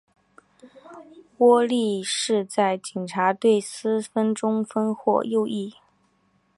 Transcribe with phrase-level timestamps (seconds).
[1.37, 5.75] 窝利士在警察队司职中锋或右翼。